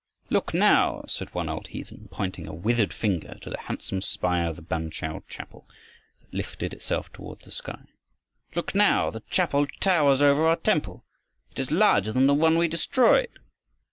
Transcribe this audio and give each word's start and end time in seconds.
"Look 0.31 0.51
now," 0.55 1.03
said 1.07 1.31
one 1.31 1.47
old 1.47 1.67
heathen, 1.67 2.07
pointing 2.09 2.47
a 2.47 2.55
withered 2.55 2.91
finger 2.91 3.35
to 3.39 3.51
the 3.51 3.59
handsome 3.59 4.01
spire 4.01 4.47
of 4.47 4.55
the 4.55 4.63
Bang 4.63 4.89
kah 4.89 5.19
chapel, 5.29 5.69
that 6.21 6.33
lifted 6.33 6.73
itself 6.73 7.13
toward 7.13 7.41
the 7.41 7.51
sky, 7.51 7.83
"Look 8.55 8.73
now, 8.73 9.11
the 9.11 9.21
chapel 9.29 9.67
towers 9.79 10.19
above 10.19 10.39
our 10.39 10.55
temple. 10.55 11.05
It 11.51 11.59
is 11.59 11.69
larger 11.69 12.11
than 12.11 12.25
the 12.25 12.33
one 12.33 12.57
we 12.57 12.67
destroyed." 12.67 13.29